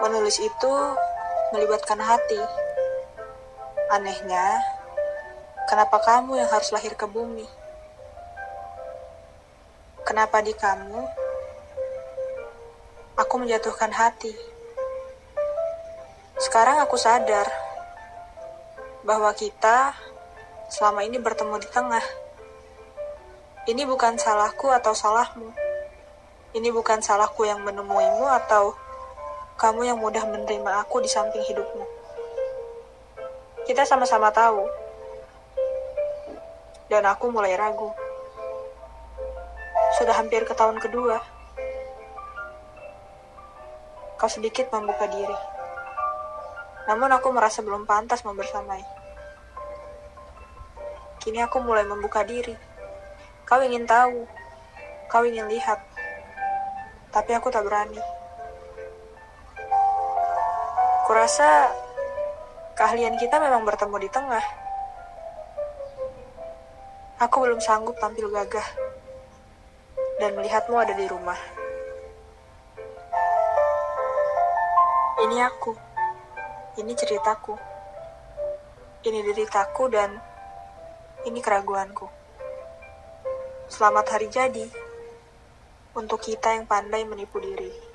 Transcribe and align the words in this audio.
menulis 0.00 0.40
itu 0.40 0.72
melibatkan 1.52 2.00
hati. 2.00 2.40
Anehnya, 3.92 4.62
kenapa 5.68 6.00
kamu 6.00 6.40
yang 6.40 6.48
harus 6.48 6.72
lahir 6.72 6.96
ke 6.96 7.04
bumi? 7.04 7.44
Kenapa 10.06 10.40
di 10.40 10.56
kamu 10.56 11.04
aku 13.20 13.34
menjatuhkan 13.38 13.92
hati? 13.92 14.32
Sekarang 16.40 16.80
aku 16.80 16.96
sadar 16.96 17.46
bahwa 19.04 19.28
kita 19.36 19.92
selama 20.72 21.04
ini 21.04 21.20
bertemu 21.20 21.60
di 21.60 21.68
tengah. 21.68 22.04
Ini 23.68 23.84
bukan 23.84 24.16
salahku 24.16 24.72
atau 24.72 24.96
salahmu. 24.96 25.52
Ini 26.56 26.72
bukan 26.72 27.04
salahku 27.04 27.44
yang 27.44 27.60
menemuimu 27.62 28.24
atau 28.24 28.74
kamu 29.60 29.92
yang 29.92 30.00
mudah 30.00 30.24
menerima 30.24 30.72
aku 30.80 31.04
di 31.04 31.10
samping 31.12 31.44
hidupmu. 31.44 31.84
Kita 33.68 33.84
sama-sama 33.84 34.32
tahu. 34.32 34.64
Dan 36.88 37.04
aku 37.04 37.28
mulai 37.28 37.52
ragu. 37.60 37.92
Sudah 40.00 40.16
hampir 40.16 40.48
ke 40.48 40.56
tahun 40.56 40.80
kedua. 40.80 41.20
Kau 44.16 44.32
sedikit 44.32 44.72
membuka 44.72 45.04
diri. 45.12 45.38
Namun 46.88 47.12
aku 47.12 47.28
merasa 47.28 47.60
belum 47.60 47.84
pantas 47.84 48.24
membersamai. 48.24 48.80
Kini 51.20 51.44
aku 51.44 51.60
mulai 51.60 51.84
membuka 51.84 52.24
diri. 52.24 52.56
Kau 53.44 53.60
ingin 53.60 53.84
tahu. 53.84 54.24
Kau 55.12 55.20
ingin 55.28 55.52
lihat. 55.52 55.84
Tapi 57.12 57.36
aku 57.36 57.52
tak 57.52 57.68
berani. 57.68 58.19
Kurasa 61.10 61.74
keahlian 62.78 63.18
kita 63.18 63.42
memang 63.42 63.66
bertemu 63.66 63.98
di 63.98 64.06
tengah. 64.14 64.46
Aku 67.18 67.42
belum 67.42 67.58
sanggup 67.58 67.98
tampil 67.98 68.30
gagah 68.30 68.62
dan 70.22 70.38
melihatmu 70.38 70.78
ada 70.78 70.94
di 70.94 71.10
rumah. 71.10 71.34
Ini 75.26 75.50
aku. 75.50 75.74
Ini 76.78 76.92
ceritaku. 76.94 77.58
Ini 79.02 79.18
deritaku 79.34 79.90
dan 79.90 80.14
ini 81.26 81.42
keraguanku. 81.42 82.06
Selamat 83.66 84.14
hari 84.14 84.30
jadi 84.30 84.70
untuk 85.90 86.22
kita 86.22 86.54
yang 86.54 86.70
pandai 86.70 87.02
menipu 87.02 87.42
diri. 87.42 87.89